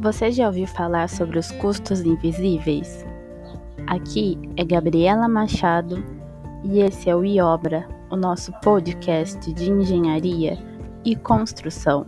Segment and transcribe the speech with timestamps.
[0.00, 3.04] Você já ouviu falar sobre os custos invisíveis?
[3.86, 6.02] Aqui é Gabriela Machado
[6.64, 10.56] e esse é o iObra, o nosso podcast de engenharia
[11.04, 12.06] e construção.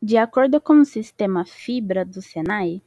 [0.00, 2.80] De acordo com o sistema Fibra do Senai,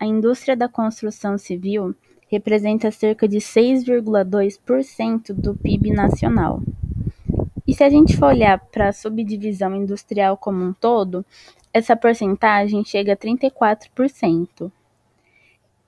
[0.00, 1.94] a indústria da construção civil
[2.26, 6.62] representa cerca de 6,2% do PIB nacional.
[7.74, 11.26] E se a gente for olhar para a subdivisão industrial como um todo,
[11.72, 14.70] essa porcentagem chega a 34%.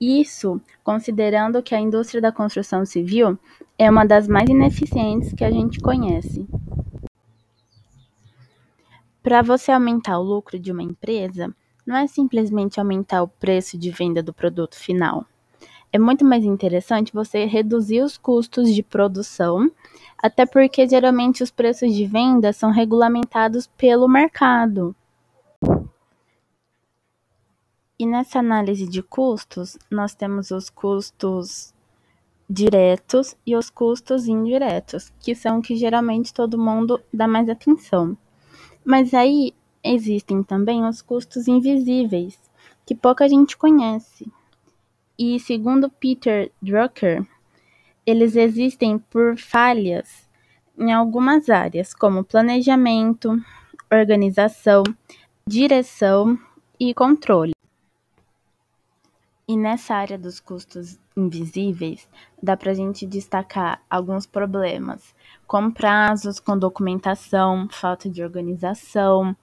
[0.01, 3.39] Isso considerando que a indústria da construção civil
[3.79, 6.45] é uma das mais ineficientes que a gente conhece.
[9.23, 11.55] Para você aumentar o lucro de uma empresa,
[11.87, 15.25] não é simplesmente aumentar o preço de venda do produto final.
[15.97, 19.73] É muito mais interessante você reduzir os custos de produção,
[20.19, 24.95] até porque geralmente os preços de venda são regulamentados pelo mercado.
[27.99, 31.73] E nessa análise de custos, nós temos os custos
[32.47, 38.15] diretos e os custos indiretos, que são que geralmente todo mundo dá mais atenção.
[38.85, 42.39] Mas aí existem também os custos invisíveis,
[42.85, 44.31] que pouca gente conhece.
[45.19, 47.27] E segundo Peter Drucker,
[48.05, 50.29] eles existem por falhas
[50.79, 53.37] em algumas áreas, como planejamento,
[53.91, 54.83] organização,
[55.49, 56.39] direção
[56.79, 57.53] e controle.
[59.49, 62.09] E nessa área dos custos invisíveis,
[62.43, 65.15] dá para a gente destacar alguns problemas,
[65.47, 69.35] com prazos, com documentação, falta de organização,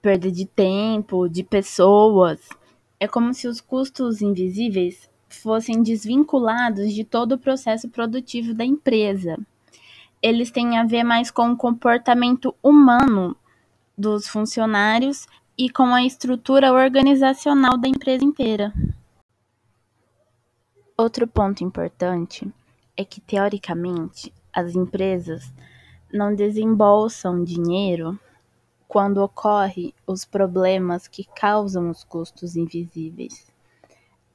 [0.00, 2.48] perda de tempo, de pessoas.
[2.98, 9.36] É como se os custos invisíveis fossem desvinculados de todo o processo produtivo da empresa.
[10.22, 13.36] Eles têm a ver mais com o comportamento humano
[13.96, 15.26] dos funcionários
[15.58, 18.72] e com a estrutura organizacional da empresa inteira.
[20.96, 22.50] Outro ponto importante
[22.96, 25.52] é que, teoricamente, as empresas
[26.12, 28.18] não desembolsam dinheiro
[28.96, 33.52] quando ocorrem os problemas que causam os custos invisíveis.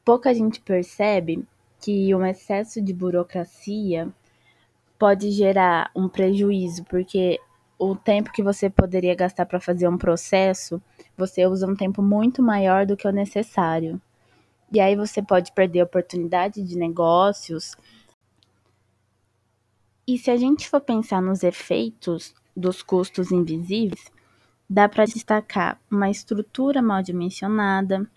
[0.06, 1.44] Pouca gente percebe
[1.80, 4.08] que um excesso de burocracia
[5.00, 7.40] pode gerar um prejuízo, porque
[7.76, 10.80] o tempo que você poderia gastar para fazer um processo,
[11.18, 14.00] você usa um tempo muito maior do que o necessário.
[14.72, 17.76] E aí você pode perder oportunidade de negócios.
[20.08, 24.12] E se a gente for pensar nos efeitos dos custos invisíveis,
[24.72, 28.10] dá para destacar uma estrutura mal dimensionada,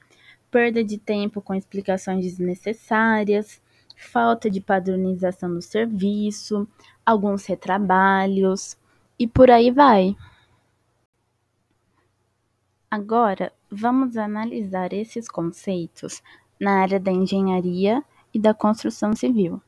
[0.52, 3.60] perda de tempo com explicações desnecessárias,
[3.96, 6.68] falta de padronização do serviço,
[7.04, 8.78] alguns retrabalhos
[9.18, 10.16] e por aí vai.
[12.88, 16.22] Agora, vamos analisar esses conceitos
[16.60, 18.00] na área da engenharia
[18.32, 19.60] e da construção civil.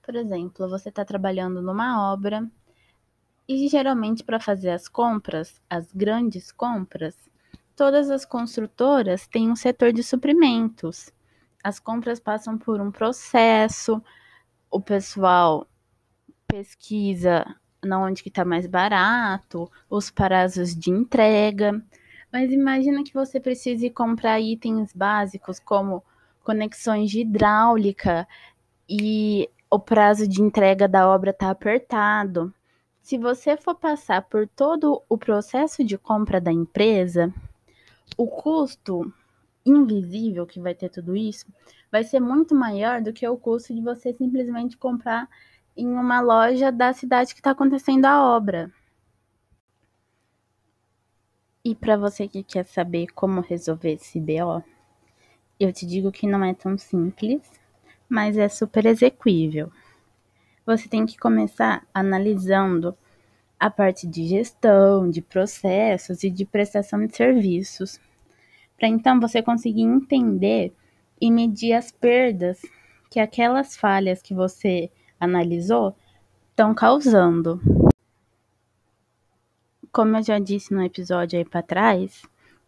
[0.00, 2.48] Por exemplo, você está trabalhando numa obra
[3.48, 7.16] e geralmente para fazer as compras, as grandes compras,
[7.76, 11.10] todas as construtoras têm um setor de suprimentos.
[11.62, 14.02] As compras passam por um processo,
[14.70, 15.66] o pessoal
[16.46, 17.44] pesquisa
[17.84, 21.82] na onde que está mais barato, os prazos de entrega.
[22.32, 26.02] Mas imagina que você precise comprar itens básicos como
[26.42, 28.26] conexões de hidráulica
[28.88, 32.52] e o prazo de entrega da obra está apertado.
[33.04, 37.30] Se você for passar por todo o processo de compra da empresa,
[38.16, 39.12] o custo
[39.64, 41.44] invisível que vai ter tudo isso
[41.92, 45.28] vai ser muito maior do que o custo de você simplesmente comprar
[45.76, 48.72] em uma loja da cidade que está acontecendo a obra.
[51.62, 54.64] E para você que quer saber como resolver esse BO,
[55.60, 57.42] eu te digo que não é tão simples,
[58.08, 59.70] mas é super execuível.
[60.66, 62.96] Você tem que começar analisando
[63.60, 68.00] a parte de gestão, de processos e de prestação de serviços,
[68.76, 70.74] para então você conseguir entender
[71.20, 72.60] e medir as perdas
[73.10, 74.90] que aquelas falhas que você
[75.20, 75.94] analisou
[76.50, 77.60] estão causando.
[79.92, 82.22] Como eu já disse no episódio aí para trás,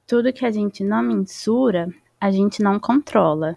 [0.06, 3.56] tudo que a gente não mensura, a gente não controla.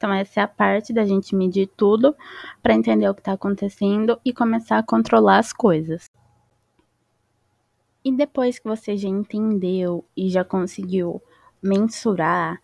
[0.00, 2.16] Então, essa é a parte da gente medir tudo
[2.62, 6.10] para entender o que está acontecendo e começar a controlar as coisas.
[8.02, 11.22] E depois que você já entendeu e já conseguiu
[11.62, 12.58] mensurar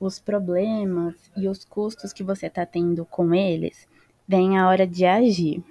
[0.00, 3.86] os problemas e os custos que você está tendo com eles,
[4.26, 5.62] vem a hora de agir.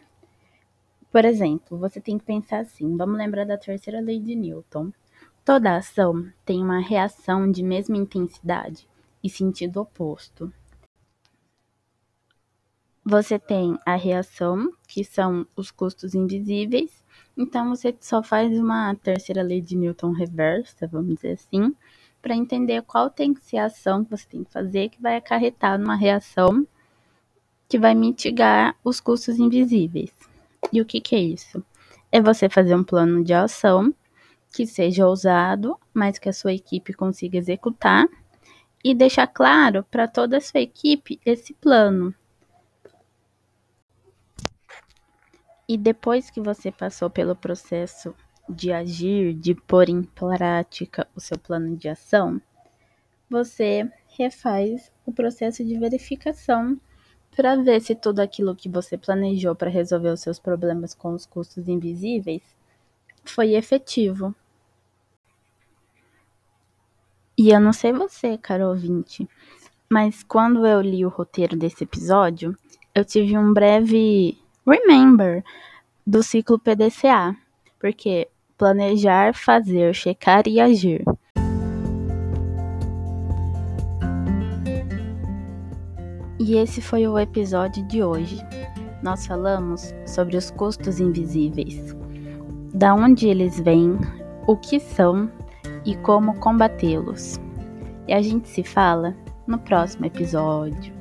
[1.12, 4.94] Por exemplo, você tem que pensar assim: vamos lembrar da terceira lei de Newton.
[5.44, 8.88] Toda ação tem uma reação de mesma intensidade
[9.24, 10.54] e sentido oposto.
[13.10, 17.06] Você tem a reação, que são os custos invisíveis,
[17.38, 21.74] então você só faz uma terceira lei de Newton reversa, vamos dizer assim,
[22.22, 25.16] para entender qual tem que ser a ação que você tem que fazer que vai
[25.16, 26.68] acarretar numa reação
[27.70, 30.12] que vai mitigar os custos invisíveis.
[30.74, 31.64] E o que, que é isso?
[32.12, 33.96] É você fazer um plano de ação
[34.54, 38.06] que seja ousado, mas que a sua equipe consiga executar
[38.84, 42.14] e deixar claro para toda a sua equipe esse plano.
[45.68, 48.16] E depois que você passou pelo processo
[48.48, 52.42] de agir, de pôr em prática o seu plano de ação,
[53.30, 56.80] você refaz o processo de verificação
[57.36, 61.26] para ver se tudo aquilo que você planejou para resolver os seus problemas com os
[61.26, 62.42] custos invisíveis
[63.26, 64.34] foi efetivo.
[67.38, 69.30] E eu não sei você, caro ouvinte,
[69.90, 72.58] mas quando eu li o roteiro desse episódio,
[72.96, 74.38] eu tive um breve
[74.68, 75.44] remember
[76.06, 77.36] do ciclo PDCA,
[77.80, 78.28] porque
[78.58, 81.04] planejar, fazer, checar e agir.
[86.40, 88.38] E esse foi o episódio de hoje.
[89.04, 91.96] Nós falamos sobre os custos invisíveis,
[92.74, 93.98] da onde eles vêm,
[94.48, 95.32] o que são
[95.86, 97.40] e como combatê-los.
[98.08, 99.16] E a gente se fala
[99.46, 100.97] no próximo episódio.